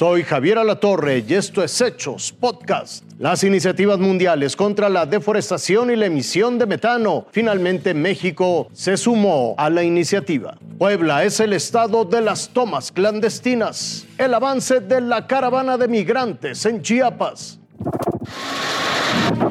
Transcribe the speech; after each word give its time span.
Soy 0.00 0.22
Javier 0.22 0.56
Alatorre 0.56 1.22
y 1.28 1.34
esto 1.34 1.62
es 1.62 1.78
Hechos 1.78 2.32
Podcast. 2.32 3.04
Las 3.18 3.44
iniciativas 3.44 3.98
mundiales 3.98 4.56
contra 4.56 4.88
la 4.88 5.04
deforestación 5.04 5.90
y 5.90 5.96
la 5.96 6.06
emisión 6.06 6.58
de 6.58 6.64
metano. 6.64 7.26
Finalmente 7.32 7.92
México 7.92 8.70
se 8.72 8.96
sumó 8.96 9.54
a 9.58 9.68
la 9.68 9.82
iniciativa. 9.82 10.56
Puebla 10.78 11.22
es 11.24 11.38
el 11.40 11.52
estado 11.52 12.06
de 12.06 12.22
las 12.22 12.48
tomas 12.48 12.90
clandestinas. 12.90 14.06
El 14.16 14.32
avance 14.32 14.80
de 14.80 15.02
la 15.02 15.26
caravana 15.26 15.76
de 15.76 15.86
migrantes 15.86 16.64
en 16.64 16.80
Chiapas. 16.80 17.60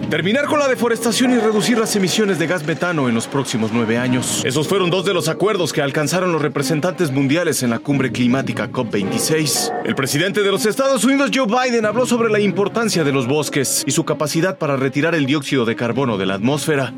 Terminar 0.10 0.46
con 0.46 0.60
la 0.60 0.68
deforestación 0.68 1.32
y 1.32 1.38
reducir 1.38 1.78
las 1.78 1.96
emisiones 1.96 2.40
de 2.40 2.48
gas 2.48 2.64
metano 2.64 3.08
en 3.08 3.16
los 3.16 3.28
próximos 3.28 3.72
nueve 3.72 3.98
años. 3.98 4.44
Esos 4.44 4.68
fueron 4.68 4.90
dos 4.90 5.06
de 5.06 5.14
los 5.14 5.28
acuerdos 5.28 5.72
que 5.72 5.82
alcanzaron 5.82 6.32
los 6.32 6.42
representantes 6.42 7.12
mundiales 7.12 7.62
en 7.64 7.70
la 7.70 7.80
cumbre 7.80 8.12
climática 8.12 8.72
COP26. 8.72 9.72
El 9.86 9.96
presidente 9.96 10.42
de 10.42 10.52
los 10.52 10.66
Estados 10.66 11.04
Unidos, 11.04 11.32
Joe 11.34 11.46
Biden, 11.46 11.86
habló 11.86 12.06
sobre 12.06 12.30
la 12.30 12.40
importancia 12.40 13.04
de 13.04 13.12
los 13.12 13.28
bosques 13.28 13.84
y 13.86 13.92
su 13.92 14.04
capacidad 14.04 14.58
para 14.58 14.76
retirar 14.78 15.14
el 15.14 15.26
dióxido 15.26 15.66
de 15.66 15.76
carbono 15.76 16.18
de 16.18 16.26
la 16.26 16.36
atmósfera. 16.36 16.94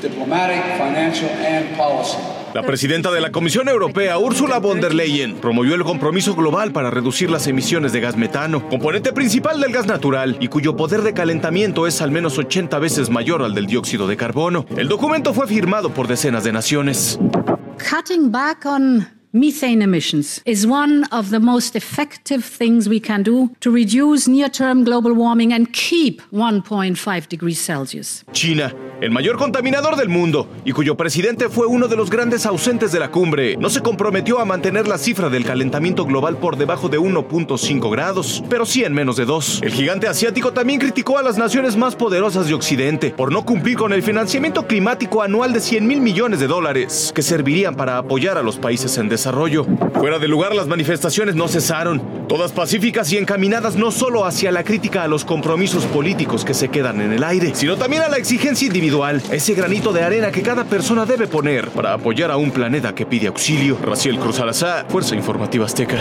Diplomatic, 0.00 0.78
financial, 0.78 1.28
and 1.44 1.76
policy. 1.76 2.39
La 2.54 2.62
presidenta 2.62 3.12
de 3.12 3.20
la 3.20 3.30
Comisión 3.30 3.68
Europea, 3.68 4.18
Ursula 4.18 4.58
von 4.58 4.80
der 4.80 4.92
Leyen, 4.92 5.36
promovió 5.36 5.76
el 5.76 5.84
compromiso 5.84 6.34
global 6.34 6.72
para 6.72 6.90
reducir 6.90 7.30
las 7.30 7.46
emisiones 7.46 7.92
de 7.92 8.00
gas 8.00 8.16
metano, 8.16 8.68
componente 8.68 9.12
principal 9.12 9.60
del 9.60 9.72
gas 9.72 9.86
natural 9.86 10.36
y 10.40 10.48
cuyo 10.48 10.74
poder 10.76 11.02
de 11.02 11.14
calentamiento 11.14 11.86
es 11.86 12.02
al 12.02 12.10
menos 12.10 12.38
80 12.38 12.78
veces 12.80 13.08
mayor 13.08 13.42
al 13.42 13.54
del 13.54 13.66
dióxido 13.66 14.08
de 14.08 14.16
carbono. 14.16 14.66
El 14.76 14.88
documento 14.88 15.32
fue 15.32 15.46
firmado 15.46 15.90
por 15.90 16.08
decenas 16.08 16.42
de 16.42 16.52
naciones. 16.52 17.20
Cutting 17.78 18.32
back 18.32 18.66
on 18.66 19.19
Methane 19.32 19.80
emissions 19.80 20.42
is 20.44 20.66
one 20.66 21.04
of 21.12 21.30
the 21.30 21.38
most 21.38 21.76
effective 21.76 22.44
things 22.44 22.88
we 22.88 22.98
can 22.98 23.22
do 23.22 23.48
to 23.60 23.70
reduce 23.70 24.26
near 24.26 24.48
term 24.48 24.82
global 24.82 25.14
warming 25.14 25.52
and 25.52 25.72
keep 25.72 26.20
1.5 26.32 27.28
degrees 27.28 27.64
Celsius. 27.64 28.24
China, 28.32 28.74
el 29.00 29.12
mayor 29.12 29.38
contaminador 29.38 29.94
del 29.94 30.08
mundo 30.08 30.48
y 30.64 30.72
cuyo 30.72 30.96
presidente 30.96 31.48
fue 31.48 31.68
uno 31.68 31.86
de 31.86 31.94
los 31.94 32.10
grandes 32.10 32.44
ausentes 32.44 32.90
de 32.90 32.98
la 32.98 33.12
cumbre, 33.12 33.56
no 33.56 33.70
se 33.70 33.82
comprometió 33.82 34.40
a 34.40 34.44
mantener 34.44 34.88
la 34.88 34.98
cifra 34.98 35.28
del 35.28 35.44
calentamiento 35.44 36.04
global 36.06 36.38
por 36.38 36.56
debajo 36.56 36.88
de 36.88 36.98
1.5 36.98 37.88
grados, 37.88 38.42
pero 38.50 38.66
sí 38.66 38.82
en 38.82 38.94
menos 38.94 39.14
de 39.14 39.26
2. 39.26 39.60
El 39.62 39.70
gigante 39.70 40.08
asiático 40.08 40.52
también 40.52 40.80
criticó 40.80 41.18
a 41.18 41.22
las 41.22 41.38
naciones 41.38 41.76
más 41.76 41.94
poderosas 41.94 42.48
de 42.48 42.54
Occidente 42.54 43.14
por 43.16 43.30
no 43.30 43.44
cumplir 43.44 43.76
con 43.76 43.92
el 43.92 44.02
financiamiento 44.02 44.66
climático 44.66 45.22
anual 45.22 45.52
de 45.52 45.60
100 45.60 45.86
mil 45.86 46.00
millones 46.00 46.40
de 46.40 46.48
dólares 46.48 47.12
que 47.14 47.22
servirían 47.22 47.76
para 47.76 47.96
apoyar 47.96 48.36
a 48.36 48.42
los 48.42 48.58
países 48.58 48.98
en 48.98 49.08
desarrollo 49.08 49.19
Fuera 49.94 50.18
de 50.18 50.28
lugar, 50.28 50.54
las 50.54 50.66
manifestaciones 50.66 51.34
no 51.34 51.48
cesaron, 51.48 52.26
todas 52.28 52.52
pacíficas 52.52 53.12
y 53.12 53.18
encaminadas 53.18 53.76
no 53.76 53.90
solo 53.90 54.24
hacia 54.24 54.52
la 54.52 54.64
crítica 54.64 55.02
a 55.02 55.08
los 55.08 55.24
compromisos 55.24 55.84
políticos 55.86 56.44
que 56.44 56.54
se 56.54 56.68
quedan 56.68 57.00
en 57.00 57.12
el 57.12 57.24
aire, 57.24 57.54
sino 57.54 57.76
también 57.76 58.02
a 58.02 58.08
la 58.08 58.16
exigencia 58.16 58.66
individual, 58.66 59.22
ese 59.30 59.54
granito 59.54 59.92
de 59.92 60.02
arena 60.02 60.30
que 60.30 60.42
cada 60.42 60.64
persona 60.64 61.06
debe 61.06 61.26
poner 61.26 61.68
para 61.68 61.94
apoyar 61.94 62.30
a 62.30 62.36
un 62.36 62.50
planeta 62.50 62.94
que 62.94 63.06
pide 63.06 63.28
auxilio. 63.28 63.78
Raciel 63.82 64.18
Cruz 64.18 64.40
Alazá, 64.40 64.84
Fuerza 64.88 65.14
Informativa 65.14 65.64
Azteca. 65.66 65.98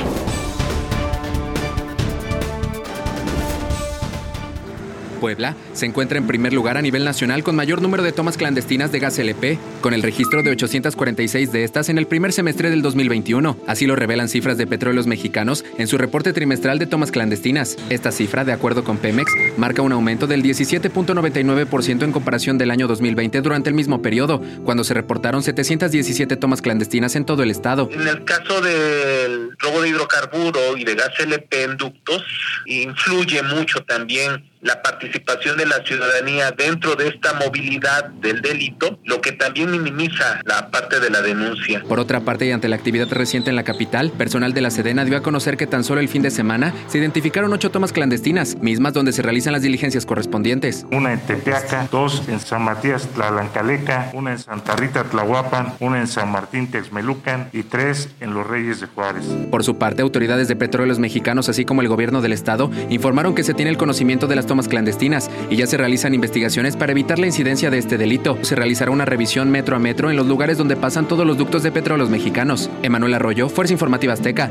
Puebla 5.19 5.55
se 5.73 5.85
encuentra 5.85 6.17
en 6.17 6.27
primer 6.27 6.53
lugar 6.53 6.77
a 6.77 6.81
nivel 6.81 7.03
nacional 7.03 7.43
con 7.43 7.55
mayor 7.55 7.81
número 7.81 8.03
de 8.03 8.11
tomas 8.11 8.37
clandestinas 8.37 8.91
de 8.91 8.99
gas 8.99 9.19
LP, 9.19 9.59
con 9.81 9.93
el 9.93 10.01
registro 10.01 10.43
de 10.43 10.51
846 10.51 11.51
de 11.51 11.63
estas 11.63 11.89
en 11.89 11.97
el 11.97 12.07
primer 12.07 12.33
semestre 12.33 12.69
del 12.69 12.81
2021. 12.81 13.57
Así 13.67 13.85
lo 13.85 13.95
revelan 13.95 14.29
cifras 14.29 14.57
de 14.57 14.67
Petróleos 14.67 15.07
Mexicanos 15.07 15.65
en 15.77 15.87
su 15.87 15.97
reporte 15.97 16.33
trimestral 16.33 16.79
de 16.79 16.87
tomas 16.87 17.11
clandestinas. 17.11 17.77
Esta 17.89 18.11
cifra, 18.11 18.45
de 18.45 18.53
acuerdo 18.53 18.83
con 18.83 18.97
Pemex, 18.97 19.31
marca 19.57 19.81
un 19.81 19.91
aumento 19.91 20.27
del 20.27 20.43
17.99% 20.43 22.03
en 22.03 22.11
comparación 22.11 22.57
del 22.57 22.71
año 22.71 22.87
2020 22.87 23.41
durante 23.41 23.69
el 23.69 23.75
mismo 23.75 24.01
periodo, 24.01 24.41
cuando 24.63 24.83
se 24.83 24.93
reportaron 24.93 25.43
717 25.43 26.35
tomas 26.37 26.61
clandestinas 26.61 27.15
en 27.15 27.25
todo 27.25 27.43
el 27.43 27.51
estado. 27.51 27.89
En 27.91 28.07
el 28.07 28.23
caso 28.23 28.61
del 28.61 29.48
robo 29.59 29.81
de 29.81 29.89
hidrocarburo 29.89 30.77
y 30.77 30.83
de 30.83 30.95
gas 30.95 31.11
LP 31.19 31.63
en 31.63 31.77
ductos, 31.77 32.23
influye 32.65 33.43
mucho 33.43 33.83
también 33.83 34.49
la 34.61 34.81
participación 34.81 35.57
de 35.57 35.65
la 35.65 35.83
ciudadanía 35.85 36.51
dentro 36.51 36.95
de 36.95 37.07
esta 37.07 37.33
movilidad 37.33 38.09
del 38.09 38.41
delito, 38.41 38.99
lo 39.05 39.21
que 39.21 39.31
también 39.31 39.71
minimiza 39.71 40.41
la 40.43 40.69
parte 40.69 40.99
de 40.99 41.09
la 41.09 41.21
denuncia. 41.21 41.81
Por 41.87 41.99
otra 41.99 42.21
parte, 42.21 42.45
y 42.45 42.51
ante 42.51 42.67
la 42.67 42.75
actividad 42.75 43.07
reciente 43.09 43.49
en 43.49 43.55
la 43.55 43.63
capital, 43.63 44.11
personal 44.11 44.53
de 44.53 44.61
la 44.61 44.71
Sedena 44.71 45.05
dio 45.05 45.17
a 45.17 45.23
conocer 45.23 45.55
que 45.55 45.67
tan 45.67 45.83
solo 45.83 46.01
el 46.01 46.09
fin 46.09 46.21
de 46.21 46.31
semana 46.31 46.73
se 46.87 46.97
identificaron 46.97 47.53
ocho 47.53 47.71
tomas 47.71 47.93
clandestinas, 47.93 48.57
mismas 48.57 48.93
donde 48.93 49.13
se 49.13 49.21
realizan 49.21 49.53
las 49.53 49.61
diligencias 49.61 50.05
correspondientes. 50.05 50.85
Una 50.91 51.13
en 51.13 51.21
Tepeaca, 51.21 51.87
dos 51.89 52.23
en 52.27 52.39
San 52.39 52.63
Matías 52.63 53.07
Tlalancaleca, 53.13 54.11
una 54.13 54.31
en 54.31 54.39
Santa 54.39 54.75
Rita 54.75 55.05
Tlahuapan, 55.05 55.75
una 55.79 55.99
en 55.99 56.07
San 56.07 56.31
Martín 56.31 56.69
Texmelucan 56.69 57.49
y 57.53 57.63
tres 57.63 58.09
en 58.19 58.33
Los 58.33 58.45
Reyes 58.45 58.81
de 58.81 58.87
Juárez. 58.87 59.25
Por 59.49 59.63
su 59.63 59.77
parte, 59.77 60.01
autoridades 60.01 60.47
de 60.47 60.55
petróleos 60.55 60.99
mexicanos, 60.99 61.49
así 61.49 61.65
como 61.65 61.81
el 61.81 61.87
gobierno 61.87 62.21
del 62.21 62.33
estado, 62.33 62.69
informaron 62.89 63.33
que 63.33 63.43
se 63.43 63.53
tiene 63.53 63.71
el 63.71 63.77
conocimiento 63.77 64.27
de 64.27 64.35
las 64.35 64.45
tomas 64.45 64.67
clandestinas 64.67 65.29
y 65.49 65.55
ya 65.55 65.65
se 65.65 65.77
realizan 65.77 66.13
investigaciones 66.13 66.75
para 66.75 66.91
evitar 66.91 67.19
la 67.19 67.27
incidencia 67.27 67.69
de 67.69 67.79
este 67.79 67.97
delito. 67.97 68.37
Se 68.41 68.55
realizará 68.55 68.91
una 68.91 69.05
revisión 69.05 69.49
metro 69.49 69.75
a 69.75 69.79
metro 69.79 70.09
en 70.09 70.17
los 70.17 70.27
lugares 70.27 70.57
donde 70.57 70.75
pasan 70.75 71.07
todos 71.07 71.25
los 71.25 71.37
ductos 71.37 71.63
de 71.63 71.71
petróleos 71.71 72.09
mexicanos. 72.09 72.69
Emanuel 72.83 73.15
Arroyo, 73.15 73.49
Fuerza 73.49 73.73
Informativa 73.73 74.13
Azteca. 74.13 74.49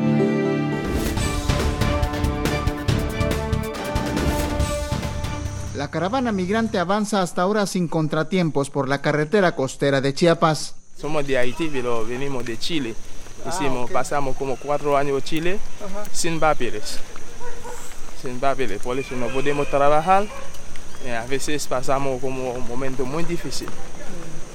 La 5.76 5.92
caravana 5.92 6.32
migrante 6.32 6.78
avanza 6.78 7.22
hasta 7.22 7.42
ahora 7.42 7.64
sin 7.66 7.86
contratiempos 7.86 8.68
por 8.68 8.88
la 8.88 9.00
carretera 9.00 9.54
costera 9.54 10.00
de 10.00 10.12
Chiapas. 10.12 10.74
Somos 10.96 11.24
de 11.24 11.38
Haití, 11.38 11.70
pero 11.72 12.04
venimos 12.04 12.44
de 12.44 12.58
Chile. 12.58 12.94
Hicimos, 13.46 13.90
Pasamos 13.90 14.36
como 14.36 14.56
cuatro 14.56 14.96
años 14.96 15.18
en 15.18 15.22
Chile 15.22 15.58
sin 16.12 16.40
papeles. 16.40 16.98
Sin 18.22 18.40
papeles, 18.40 18.80
por 18.82 18.98
eso 18.98 19.14
no 19.16 19.26
podemos 19.28 19.68
trabajar. 19.68 20.26
Y 21.06 21.10
a 21.10 21.24
veces 21.26 21.66
pasamos 21.66 22.20
como 22.20 22.52
un 22.52 22.66
momento 22.66 23.04
muy 23.04 23.24
difícil. 23.24 23.68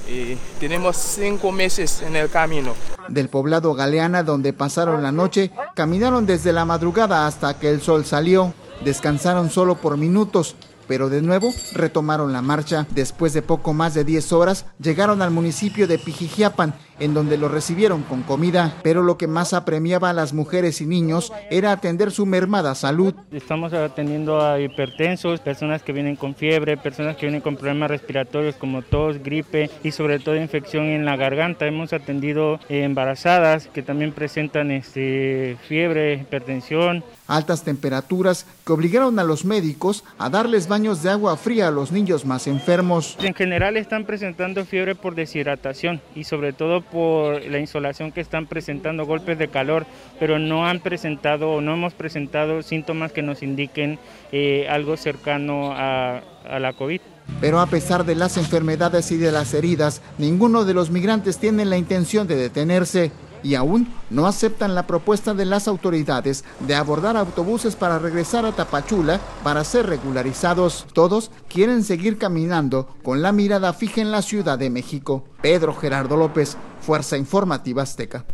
Y 0.06 0.36
tenemos 0.60 0.96
cinco 0.96 1.50
meses 1.50 2.02
en 2.02 2.16
el 2.16 2.28
camino. 2.28 2.74
Del 3.08 3.28
poblado 3.28 3.74
Galeana, 3.74 4.22
donde 4.22 4.52
pasaron 4.52 5.02
la 5.02 5.12
noche, 5.12 5.50
caminaron 5.74 6.26
desde 6.26 6.52
la 6.52 6.64
madrugada 6.66 7.26
hasta 7.26 7.58
que 7.58 7.70
el 7.70 7.80
sol 7.80 8.04
salió. 8.04 8.52
Descansaron 8.84 9.50
solo 9.50 9.76
por 9.76 9.96
minutos, 9.96 10.56
pero 10.86 11.08
de 11.08 11.22
nuevo 11.22 11.50
retomaron 11.72 12.32
la 12.32 12.42
marcha. 12.42 12.86
Después 12.90 13.32
de 13.32 13.40
poco 13.40 13.72
más 13.72 13.94
de 13.94 14.04
10 14.04 14.32
horas, 14.32 14.66
llegaron 14.78 15.22
al 15.22 15.30
municipio 15.30 15.86
de 15.86 15.98
Pijijiapan, 15.98 16.74
en 16.98 17.14
donde 17.14 17.38
lo 17.38 17.48
recibieron 17.48 18.02
con 18.02 18.22
comida, 18.22 18.74
pero 18.82 19.02
lo 19.02 19.18
que 19.18 19.26
más 19.26 19.52
apremiaba 19.52 20.10
a 20.10 20.12
las 20.12 20.32
mujeres 20.32 20.80
y 20.80 20.86
niños 20.86 21.32
era 21.50 21.72
atender 21.72 22.10
su 22.10 22.26
mermada 22.26 22.74
salud. 22.74 23.14
Estamos 23.32 23.72
atendiendo 23.72 24.40
a 24.40 24.60
hipertensos, 24.60 25.40
personas 25.40 25.82
que 25.82 25.92
vienen 25.92 26.16
con 26.16 26.34
fiebre, 26.34 26.76
personas 26.76 27.16
que 27.16 27.26
vienen 27.26 27.40
con 27.40 27.56
problemas 27.56 27.90
respiratorios 27.90 28.56
como 28.56 28.82
tos, 28.82 29.22
gripe 29.22 29.70
y 29.82 29.90
sobre 29.90 30.18
todo 30.18 30.36
infección 30.36 30.86
en 30.86 31.04
la 31.04 31.16
garganta. 31.16 31.66
Hemos 31.66 31.92
atendido 31.92 32.60
embarazadas 32.68 33.68
que 33.68 33.82
también 33.82 34.12
presentan 34.12 34.70
este, 34.70 35.56
fiebre, 35.68 36.14
hipertensión. 36.14 37.04
Altas 37.26 37.64
temperaturas 37.64 38.46
que 38.66 38.72
obligaron 38.72 39.18
a 39.18 39.24
los 39.24 39.44
médicos 39.44 40.04
a 40.18 40.28
darles 40.28 40.68
baños 40.68 41.02
de 41.02 41.10
agua 41.10 41.36
fría 41.36 41.68
a 41.68 41.70
los 41.70 41.90
niños 41.90 42.24
más 42.26 42.46
enfermos. 42.46 43.16
En 43.20 43.34
general 43.34 43.76
están 43.76 44.04
presentando 44.04 44.64
fiebre 44.64 44.94
por 44.94 45.14
deshidratación 45.14 46.00
y 46.14 46.24
sobre 46.24 46.52
todo 46.52 46.83
por 46.90 47.44
la 47.44 47.58
insolación 47.58 48.12
que 48.12 48.20
están 48.20 48.46
presentando 48.46 49.06
golpes 49.06 49.38
de 49.38 49.48
calor, 49.48 49.86
pero 50.18 50.38
no 50.38 50.66
han 50.66 50.80
presentado 50.80 51.50
o 51.50 51.60
no 51.60 51.74
hemos 51.74 51.94
presentado 51.94 52.62
síntomas 52.62 53.12
que 53.12 53.22
nos 53.22 53.42
indiquen 53.42 53.98
eh, 54.32 54.66
algo 54.68 54.96
cercano 54.96 55.72
a, 55.72 56.22
a 56.48 56.58
la 56.58 56.72
COVID. 56.72 57.00
Pero 57.40 57.60
a 57.60 57.66
pesar 57.66 58.04
de 58.04 58.14
las 58.14 58.36
enfermedades 58.36 59.10
y 59.10 59.16
de 59.16 59.32
las 59.32 59.54
heridas, 59.54 60.02
ninguno 60.18 60.64
de 60.64 60.74
los 60.74 60.90
migrantes 60.90 61.38
tiene 61.38 61.64
la 61.64 61.78
intención 61.78 62.26
de 62.26 62.36
detenerse 62.36 63.12
y 63.44 63.54
aún 63.54 63.86
no 64.10 64.26
aceptan 64.26 64.74
la 64.74 64.86
propuesta 64.86 65.34
de 65.34 65.44
las 65.44 65.68
autoridades 65.68 66.44
de 66.60 66.74
abordar 66.74 67.16
autobuses 67.16 67.76
para 67.76 67.98
regresar 67.98 68.46
a 68.46 68.52
Tapachula 68.52 69.20
para 69.44 69.62
ser 69.62 69.86
regularizados. 69.86 70.86
Todos 70.94 71.30
quieren 71.48 71.84
seguir 71.84 72.18
caminando 72.18 72.88
con 73.04 73.22
la 73.22 73.32
mirada 73.32 73.72
fija 73.74 74.00
en 74.00 74.10
la 74.10 74.22
Ciudad 74.22 74.58
de 74.58 74.70
México. 74.70 75.24
Pedro 75.42 75.74
Gerardo 75.74 76.16
López, 76.16 76.56
Fuerza 76.84 77.16
Informativa 77.16 77.82
Azteca. 77.82 78.26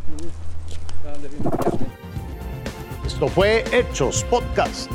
Esto 3.05 3.29
fue 3.29 3.63
Hechos 3.71 4.25
Podcast. 4.25 4.91